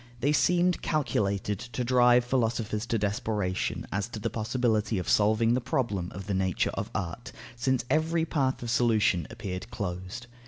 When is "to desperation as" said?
2.87-4.07